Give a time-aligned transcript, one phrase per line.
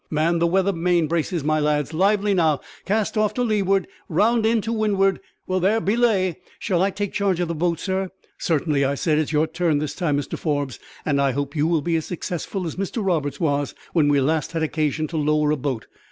[0.09, 2.59] "Man the weather main braces, my lads; lively, now.
[2.85, 5.19] Cast off to leeward; round in to windward.
[5.45, 6.37] Well there; belay.
[6.57, 8.09] Shall I take charge of the boat, sir?"
[8.39, 11.67] "Certainly," I said; "it is your turn this time, Mr Forbes, and I hope you
[11.67, 15.51] will be as successful as Mr Roberts was when we last had occasion to lower
[15.51, 15.85] a boat.